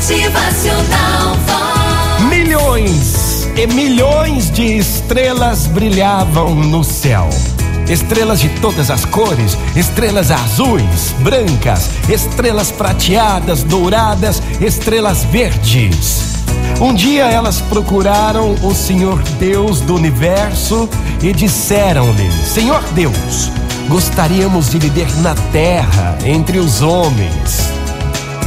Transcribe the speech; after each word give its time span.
Motivacional 0.00 1.36
Vox. 1.46 2.24
Milhões 2.30 3.46
e 3.54 3.66
milhões 3.66 4.50
de 4.50 4.78
estrelas 4.78 5.66
brilhavam 5.66 6.54
no 6.54 6.82
céu. 6.82 7.28
Estrelas 7.86 8.40
de 8.40 8.48
todas 8.60 8.90
as 8.90 9.04
cores, 9.04 9.58
estrelas 9.76 10.30
azuis, 10.30 11.14
brancas, 11.18 11.90
estrelas 12.08 12.72
prateadas, 12.72 13.62
douradas, 13.62 14.42
estrelas 14.58 15.24
verdes. 15.24 16.34
Um 16.80 16.94
dia 16.94 17.24
elas 17.24 17.60
procuraram 17.60 18.54
o 18.62 18.74
Senhor 18.74 19.22
Deus 19.38 19.82
do 19.82 19.96
universo 19.96 20.88
e 21.22 21.30
disseram-lhe: 21.30 22.32
Senhor 22.32 22.82
Deus, 22.94 23.52
gostaríamos 23.86 24.70
de 24.70 24.78
viver 24.78 25.14
na 25.18 25.34
terra 25.52 26.16
entre 26.24 26.58
os 26.58 26.80
homens. 26.80 27.79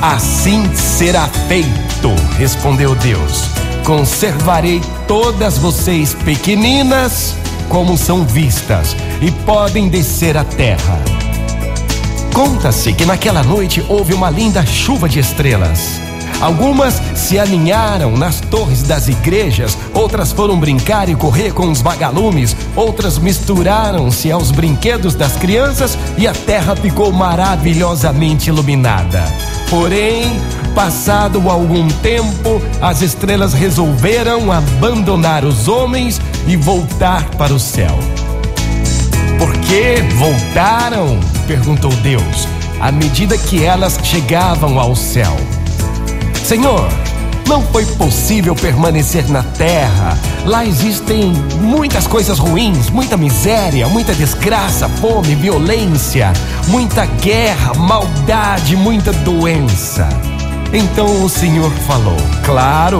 Assim 0.05 0.69
será 0.75 1.29
feito, 1.47 2.13
respondeu 2.37 2.93
Deus. 2.93 3.43
Conservarei 3.85 4.81
todas 5.07 5.57
vocês 5.57 6.13
pequeninas 6.13 7.37
como 7.69 7.97
são 7.97 8.25
vistas 8.25 8.97
e 9.21 9.31
podem 9.31 9.87
descer 9.87 10.35
à 10.35 10.43
terra. 10.43 10.99
Conta-se 12.33 12.91
que 12.91 13.05
naquela 13.05 13.43
noite 13.43 13.81
houve 13.87 14.13
uma 14.13 14.29
linda 14.29 14.65
chuva 14.65 15.07
de 15.07 15.19
estrelas. 15.19 16.01
Algumas 16.41 17.01
se 17.15 17.39
aninharam 17.39 18.17
nas 18.17 18.41
torres 18.41 18.83
das 18.83 19.07
igrejas, 19.07 19.77
outras 19.93 20.33
foram 20.33 20.59
brincar 20.59 21.07
e 21.07 21.15
correr 21.15 21.53
com 21.53 21.71
os 21.71 21.81
vagalumes, 21.81 22.57
outras 22.75 23.17
misturaram-se 23.17 24.29
aos 24.29 24.51
brinquedos 24.51 25.15
das 25.15 25.37
crianças 25.37 25.97
e 26.17 26.27
a 26.27 26.33
terra 26.33 26.75
ficou 26.75 27.09
maravilhosamente 27.13 28.49
iluminada. 28.49 29.23
Porém, 29.73 30.39
passado 30.75 31.49
algum 31.49 31.87
tempo, 31.87 32.61
as 32.79 33.01
estrelas 33.01 33.55
resolveram 33.55 34.51
abandonar 34.51 35.43
os 35.43 35.67
homens 35.67 36.21
e 36.45 36.55
voltar 36.55 37.27
para 37.31 37.51
o 37.51 37.59
céu. 37.59 37.97
Por 39.39 39.51
que 39.61 39.95
voltaram? 40.15 41.19
perguntou 41.47 41.91
Deus, 42.03 42.47
à 42.79 42.91
medida 42.91 43.35
que 43.35 43.63
elas 43.63 43.99
chegavam 44.03 44.79
ao 44.79 44.95
céu. 44.95 45.35
Senhor, 46.45 46.87
não 47.47 47.61
foi 47.61 47.85
possível 47.85 48.55
permanecer 48.55 49.29
na 49.29 49.43
terra. 49.43 50.17
Lá 50.45 50.65
existem 50.65 51.31
muitas 51.59 52.07
coisas 52.07 52.39
ruins, 52.39 52.89
muita 52.89 53.17
miséria, 53.17 53.87
muita 53.87 54.13
desgraça, 54.13 54.87
fome, 54.87 55.35
violência, 55.35 56.31
muita 56.67 57.05
guerra, 57.05 57.73
maldade, 57.75 58.75
muita 58.75 59.11
doença. 59.11 60.07
Então 60.73 61.23
o 61.23 61.29
Senhor 61.29 61.71
falou: 61.87 62.17
Claro, 62.43 62.99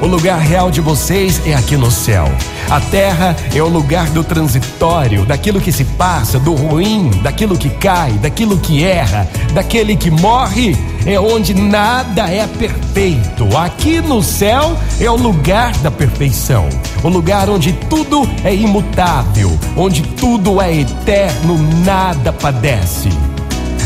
o 0.00 0.06
lugar 0.06 0.38
real 0.38 0.70
de 0.70 0.80
vocês 0.80 1.42
é 1.44 1.54
aqui 1.54 1.76
no 1.76 1.90
céu. 1.90 2.28
A 2.70 2.80
terra 2.80 3.34
é 3.54 3.62
o 3.62 3.68
lugar 3.68 4.10
do 4.10 4.22
transitório, 4.22 5.24
daquilo 5.24 5.60
que 5.60 5.72
se 5.72 5.84
passa, 5.84 6.38
do 6.38 6.54
ruim, 6.54 7.10
daquilo 7.22 7.56
que 7.56 7.70
cai, 7.70 8.12
daquilo 8.12 8.58
que 8.58 8.84
erra, 8.84 9.26
daquele 9.54 9.96
que 9.96 10.10
morre. 10.10 10.76
É 11.08 11.18
onde 11.18 11.54
nada 11.54 12.30
é 12.30 12.46
perfeito. 12.46 13.56
Aqui 13.56 13.98
no 13.98 14.22
céu 14.22 14.78
é 15.00 15.10
o 15.10 15.16
lugar 15.16 15.72
da 15.78 15.90
perfeição, 15.90 16.68
o 17.02 17.08
lugar 17.08 17.48
onde 17.48 17.72
tudo 17.72 18.28
é 18.44 18.54
imutável, 18.54 19.58
onde 19.74 20.02
tudo 20.02 20.60
é 20.60 20.80
eterno, 20.80 21.56
nada 21.82 22.30
padece. 22.30 23.08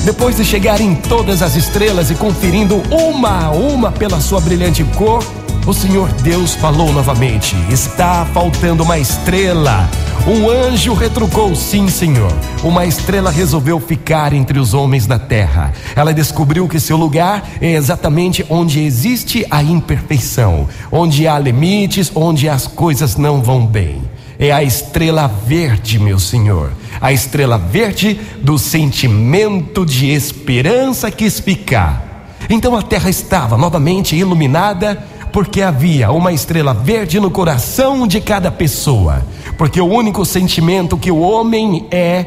Depois 0.05 0.37
de 0.37 0.45
chegar 0.45 0.81
em 0.81 0.97
todas 0.97 1.43
as 1.43 1.55
estrelas 1.55 2.11
e 2.11 2.17
conferindo 2.17 2.83
uma 2.91 3.45
a 3.47 3.51
uma 3.53 3.93
pela 3.93 4.21
sua 4.21 4.41
brilhante 4.41 4.83
cor, 4.83 5.23
o 5.67 5.73
Senhor 5.73 6.11
Deus 6.23 6.55
falou 6.55 6.93
novamente: 6.93 7.55
Está 7.71 8.27
faltando 8.27 8.83
uma 8.83 8.99
estrela. 8.99 9.89
Um 10.27 10.49
anjo 10.49 10.93
retrucou: 10.95 11.55
Sim, 11.55 11.89
Senhor. 11.89 12.33
Uma 12.63 12.85
estrela 12.85 13.31
resolveu 13.31 13.79
ficar 13.79 14.33
entre 14.33 14.59
os 14.59 14.75
homens 14.75 15.07
da 15.07 15.19
terra. 15.19 15.73
Ela 15.95 16.13
descobriu 16.13 16.69
que 16.69 16.81
seu 16.81 16.97
lugar 16.97 17.49
é 17.61 17.73
exatamente 17.73 18.45
onde 18.49 18.81
existe 18.81 19.47
a 19.51 19.63
imperfeição, 19.63 20.69
onde 20.91 21.27
há 21.29 21.39
limites, 21.39 22.11
onde 22.15 22.49
as 22.49 22.67
coisas 22.67 23.17
não 23.17 23.41
vão 23.41 23.67
bem. 23.67 24.03
É 24.39 24.51
a 24.51 24.63
estrela 24.63 25.29
verde, 25.47 25.99
meu 25.99 26.19
Senhor. 26.19 26.73
A 27.01 27.13
estrela 27.13 27.57
verde 27.57 28.19
do 28.41 28.59
sentimento 28.59 29.87
de 29.87 30.11
esperança 30.11 31.11
quis 31.11 31.39
ficar. 31.39 32.11
Então 32.51 32.77
a 32.77 32.83
terra 32.83 33.09
estava 33.09 33.57
novamente 33.57 34.17
iluminada 34.17 35.03
porque 35.33 35.63
havia 35.63 36.13
uma 36.13 36.33
estrela 36.33 36.75
verde 36.75 37.19
no 37.19 37.31
coração 37.31 38.07
de 38.07 38.21
cada 38.21 38.51
pessoa. 38.51 39.25
Porque 39.57 39.81
o 39.81 39.87
único 39.87 40.25
sentimento 40.25 40.97
que 40.97 41.11
o 41.11 41.21
homem 41.21 41.87
é, 41.91 42.27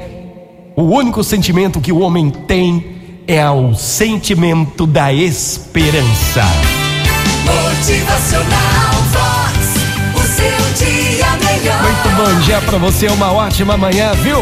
o 0.75 0.83
único 0.83 1.23
sentimento 1.23 1.79
que 1.79 1.91
o 1.91 1.99
homem 1.99 2.29
tem 2.29 2.95
é 3.27 3.49
o 3.49 3.73
sentimento 3.75 4.85
da 4.85 5.13
esperança. 5.13 6.43
Motivacional 7.45 8.93
Vox. 9.11 9.75
O 10.15 10.27
seu 10.27 10.85
dia 10.85 11.27
melhor. 11.37 11.81
Muito 11.83 12.09
bom 12.17 12.39
dia 12.41 12.61
para 12.61 12.77
você, 12.77 13.07
uma 13.07 13.31
ótima 13.31 13.77
manhã, 13.77 14.11
viu? 14.15 14.39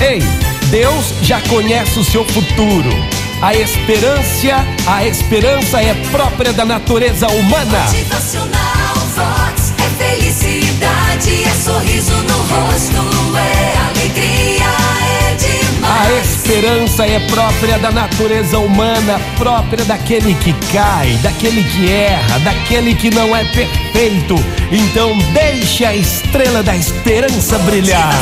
Ei, 0.00 0.22
Deus 0.70 1.14
já 1.22 1.40
conhece 1.42 1.98
o 1.98 2.04
seu 2.04 2.24
futuro. 2.24 3.17
A 3.40 3.54
esperança, 3.54 4.66
a 4.84 5.06
esperança 5.06 5.80
é 5.80 5.94
própria 6.10 6.52
da 6.52 6.64
natureza 6.64 7.28
humana. 7.28 7.84
Motivacional 7.84 8.94
Vox. 9.14 9.72
É 9.78 10.16
felicidade, 10.16 11.44
é 11.44 11.50
sorriso 11.50 12.14
no 12.14 12.36
rosto, 12.36 13.36
é 13.36 13.78
alegria, 13.90 14.64
é 15.04 15.36
A 15.84 16.20
esperança 16.20 17.06
é 17.06 17.20
própria 17.30 17.78
da 17.78 17.92
natureza 17.92 18.58
humana, 18.58 19.20
própria 19.36 19.84
daquele 19.84 20.34
que 20.34 20.52
cai, 20.72 21.12
daquele 21.22 21.62
que 21.62 21.92
erra, 21.92 22.40
daquele 22.40 22.96
que 22.96 23.08
não 23.14 23.36
é 23.36 23.44
perfeito. 23.44 24.34
Então 24.72 25.16
deixe 25.32 25.84
a 25.84 25.94
estrela 25.94 26.60
da 26.64 26.74
esperança 26.74 27.56
brilhar. 27.60 28.12